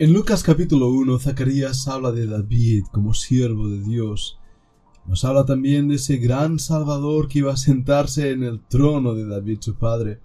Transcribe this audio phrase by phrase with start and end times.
[0.00, 4.38] En Lucas capítulo 1, Zacarías habla de David como siervo de Dios.
[5.06, 9.26] Nos habla también de ese gran Salvador que iba a sentarse en el trono de
[9.26, 10.20] David su padre.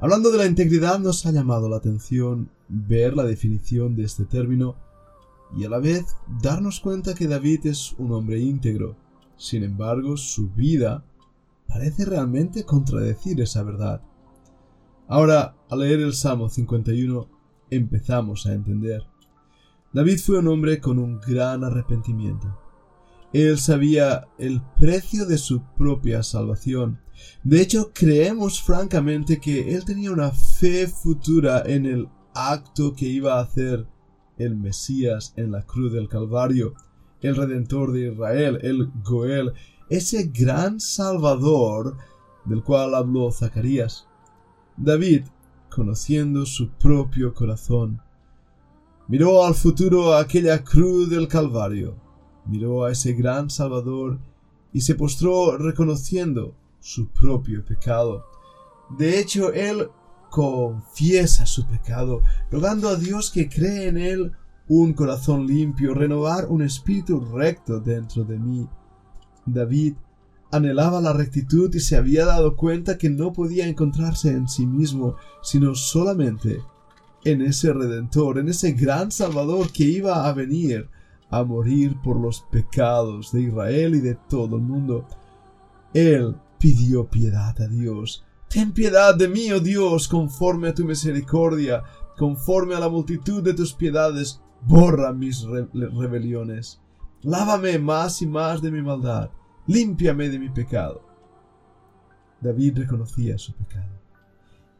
[0.00, 4.76] Hablando de la integridad nos ha llamado la atención ver la definición de este término
[5.54, 8.96] y a la vez darnos cuenta que David es un hombre íntegro.
[9.36, 11.04] Sin embargo, su vida
[11.68, 14.00] parece realmente contradecir esa verdad.
[15.06, 17.35] Ahora, al leer el Salmo 51,
[17.70, 19.02] empezamos a entender.
[19.92, 22.58] David fue un hombre con un gran arrepentimiento.
[23.32, 27.00] Él sabía el precio de su propia salvación.
[27.42, 33.34] De hecho, creemos francamente que él tenía una fe futura en el acto que iba
[33.38, 33.86] a hacer
[34.38, 36.74] el Mesías en la cruz del Calvario,
[37.22, 39.52] el Redentor de Israel, el Goel,
[39.88, 41.96] ese gran Salvador
[42.44, 44.06] del cual habló Zacarías.
[44.76, 45.24] David
[45.70, 48.00] conociendo su propio corazón.
[49.08, 51.96] Miró al futuro aquella cruz del Calvario,
[52.46, 54.18] miró a ese gran Salvador
[54.72, 58.24] y se postró reconociendo su propio pecado.
[58.98, 59.88] De hecho, él
[60.30, 64.32] confiesa su pecado, rogando a Dios que cree en él
[64.68, 68.68] un corazón limpio, renovar un espíritu recto dentro de mí.
[69.44, 69.94] David
[70.50, 75.16] anhelaba la rectitud y se había dado cuenta que no podía encontrarse en sí mismo,
[75.42, 76.60] sino solamente
[77.24, 80.88] en ese Redentor, en ese gran Salvador que iba a venir
[81.30, 85.06] a morir por los pecados de Israel y de todo el mundo.
[85.92, 88.24] Él pidió piedad a Dios.
[88.48, 91.82] Ten piedad de mí, oh Dios, conforme a tu misericordia,
[92.16, 96.80] conforme a la multitud de tus piedades, borra mis rebeliones.
[97.22, 99.30] Lávame más y más de mi maldad
[99.66, 101.02] límpiame de mi pecado.
[102.40, 104.00] David reconocía su pecado,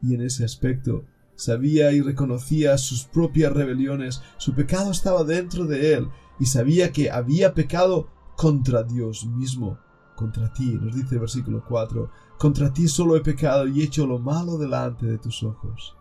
[0.02, 5.94] y en ese aspecto sabía y reconocía sus propias rebeliones, su pecado estaba dentro de
[5.94, 9.78] él, y sabía que había pecado contra Dios mismo,
[10.14, 14.18] contra ti, nos dice el versículo 4, contra ti solo he pecado y hecho lo
[14.18, 15.96] malo delante de tus ojos.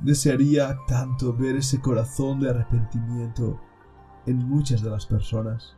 [0.00, 3.60] Desearía tanto ver ese corazón de arrepentimiento
[4.26, 5.76] en muchas de las personas.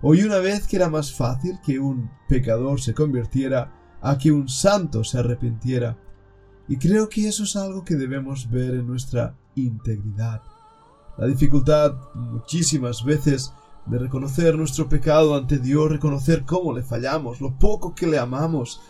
[0.00, 4.48] Oí una vez que era más fácil que un pecador se convirtiera a que un
[4.48, 5.98] santo se arrepintiera.
[6.68, 10.42] Y creo que eso es algo que debemos ver en nuestra integridad.
[11.16, 13.52] La dificultad muchísimas veces
[13.86, 18.80] de reconocer nuestro pecado ante Dios, reconocer cómo le fallamos, lo poco que le amamos,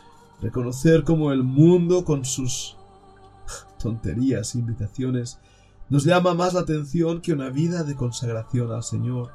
[0.42, 2.76] reconocer cómo el mundo con sus
[3.82, 5.38] tonterías, e invitaciones,
[5.88, 9.30] nos llama más la atención que una vida de consagración al Señor.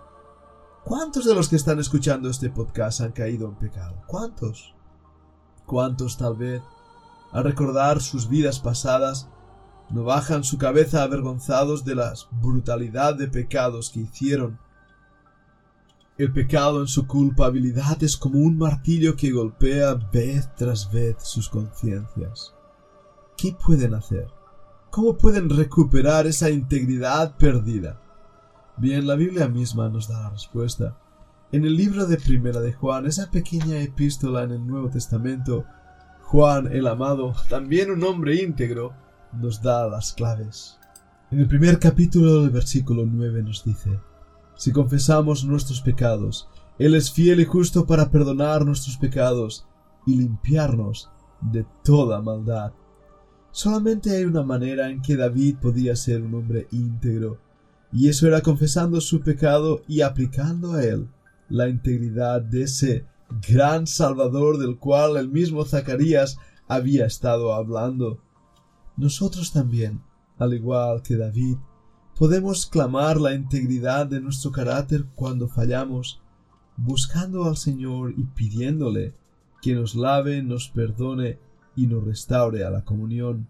[0.83, 4.03] ¿Cuántos de los que están escuchando este podcast han caído en pecado?
[4.05, 4.75] ¿Cuántos?
[5.65, 6.61] ¿Cuántos tal vez,
[7.31, 9.29] al recordar sus vidas pasadas,
[9.89, 14.59] no bajan su cabeza avergonzados de la brutalidad de pecados que hicieron?
[16.17, 21.47] El pecado en su culpabilidad es como un martillo que golpea vez tras vez sus
[21.47, 22.53] conciencias.
[23.37, 24.27] ¿Qué pueden hacer?
[24.91, 28.02] ¿Cómo pueden recuperar esa integridad perdida?
[28.75, 30.97] Bien, la Biblia misma nos da la respuesta.
[31.51, 35.65] En el libro de Primera de Juan, esa pequeña epístola en el Nuevo Testamento,
[36.23, 38.91] Juan el amado, también un hombre íntegro,
[39.31, 40.79] nos da las claves.
[41.29, 43.99] En el primer capítulo del versículo 9 nos dice,
[44.55, 49.67] Si confesamos nuestros pecados, Él es fiel y justo para perdonar nuestros pecados
[50.07, 52.73] y limpiarnos de toda maldad.
[53.51, 57.37] Solamente hay una manera en que David podía ser un hombre íntegro,
[57.93, 61.07] y eso era confesando su pecado y aplicando a él
[61.47, 63.05] la integridad de ese
[63.47, 66.37] gran Salvador del cual el mismo Zacarías
[66.67, 68.19] había estado hablando.
[68.97, 70.01] Nosotros también,
[70.39, 71.57] al igual que David,
[72.17, 76.21] podemos clamar la integridad de nuestro carácter cuando fallamos,
[76.77, 79.13] buscando al Señor y pidiéndole
[79.61, 81.39] que nos lave, nos perdone
[81.75, 83.47] y nos restaure a la comunión.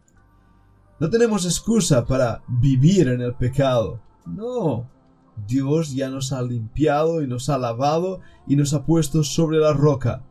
[1.00, 4.00] No tenemos excusa para vivir en el pecado.
[4.26, 4.90] No.
[5.48, 9.74] Dios ya nos ha limpiado y nos ha lavado y nos ha puesto sobre la
[9.74, 10.24] roca.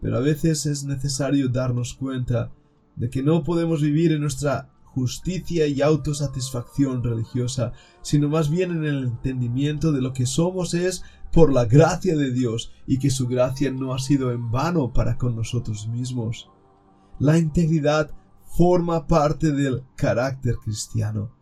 [0.00, 2.52] Pero a veces es necesario darnos cuenta
[2.96, 8.84] de que no podemos vivir en nuestra justicia y autosatisfacción religiosa, sino más bien en
[8.84, 11.02] el entendimiento de lo que somos es
[11.32, 15.18] por la gracia de Dios y que su gracia no ha sido en vano para
[15.18, 16.48] con nosotros mismos.
[17.18, 18.12] La integridad
[18.44, 21.32] forma parte del carácter cristiano.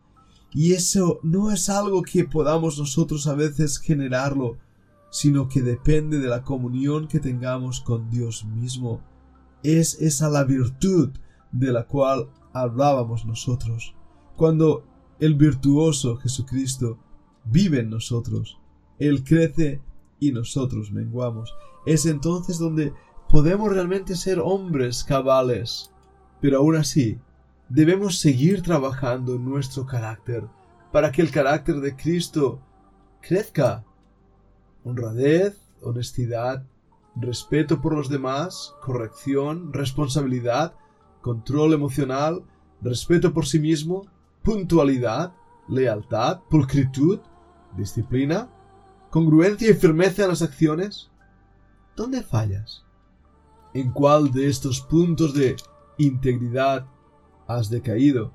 [0.55, 4.59] Y eso no es algo que podamos nosotros a veces generarlo,
[5.11, 9.01] sino que depende de la comunión que tengamos con Dios mismo.
[9.63, 11.11] Es esa la virtud
[11.53, 13.95] de la cual hablábamos nosotros.
[14.37, 14.85] Cuando
[15.21, 16.99] el virtuoso Jesucristo
[17.45, 18.59] vive en nosotros.
[18.99, 19.81] Él crece
[20.21, 21.55] y nosotros menguamos.
[21.87, 22.93] Es entonces donde
[23.29, 25.91] podemos realmente ser hombres cabales.
[26.41, 27.19] Pero aún así,
[27.73, 30.45] debemos seguir trabajando en nuestro carácter
[30.93, 32.61] para que el carácter de Cristo
[33.23, 33.83] crezca.
[34.85, 36.67] Honradez, honestidad,
[37.17, 40.75] respeto por los demás, corrección, responsabilidad,
[41.23, 42.45] control emocional,
[42.83, 44.07] respeto por sí mismo,
[44.43, 45.33] puntualidad,
[45.67, 47.21] lealtad, pulcritud,
[47.75, 48.51] disciplina,
[49.09, 51.11] congruencia y firmeza en las acciones.
[51.97, 52.85] ¿Dónde fallas?
[53.73, 55.57] ¿En cuál de estos puntos de
[55.97, 56.87] integridad
[57.57, 58.33] has decaído?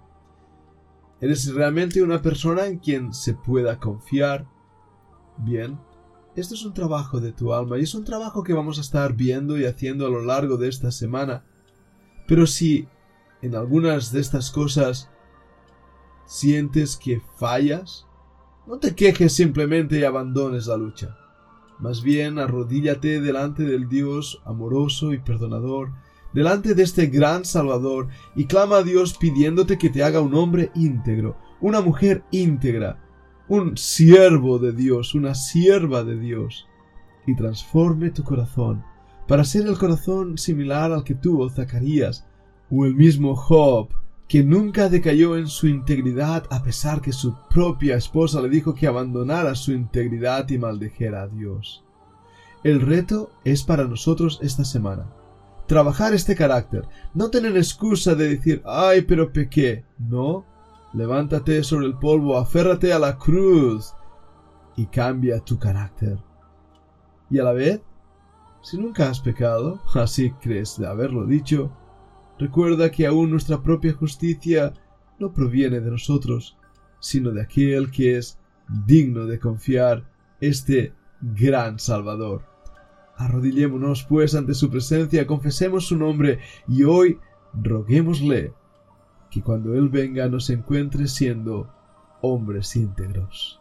[1.20, 4.48] ¿Eres realmente una persona en quien se pueda confiar?
[5.38, 5.80] Bien,
[6.36, 9.14] esto es un trabajo de tu alma y es un trabajo que vamos a estar
[9.14, 11.44] viendo y haciendo a lo largo de esta semana.
[12.28, 12.88] Pero si
[13.42, 15.10] en algunas de estas cosas
[16.26, 18.06] sientes que fallas,
[18.68, 21.18] no te quejes simplemente y abandones la lucha.
[21.80, 25.92] Más bien arrodíllate delante del Dios amoroso y perdonador,
[26.38, 30.70] delante de este gran Salvador, y clama a Dios pidiéndote que te haga un hombre
[30.76, 33.00] íntegro, una mujer íntegra,
[33.48, 36.68] un siervo de Dios, una sierva de Dios,
[37.26, 38.84] y transforme tu corazón
[39.28, 42.28] para ser el corazón similar al que tuvo Zacarías
[42.70, 43.90] o el mismo Job,
[44.28, 48.86] que nunca decayó en su integridad a pesar que su propia esposa le dijo que
[48.86, 51.84] abandonara su integridad y maldijera a Dios.
[52.64, 55.08] El reto es para nosotros esta semana.
[55.68, 59.86] Trabajar este carácter, no tener excusa de decir, ay, pero pequé.
[60.00, 60.46] No,
[60.94, 63.94] levántate sobre el polvo, aférrate a la cruz
[64.76, 66.18] y cambia tu carácter.
[67.30, 67.82] Y a la vez,
[68.62, 71.72] si nunca has pecado, así crees de haberlo dicho,
[72.40, 74.74] Recuerda que aún nuestra propia justicia
[75.18, 76.56] no proviene de nosotros,
[77.00, 78.38] sino de aquel que es
[78.86, 80.06] digno de confiar,
[80.40, 82.44] este gran Salvador.
[83.18, 87.20] Arrodillémonos pues ante su presencia, confesemos su nombre y hoy
[87.54, 88.54] roguémosle
[89.32, 91.68] que cuando Él venga nos encuentre siendo
[92.22, 93.60] hombres íntegros.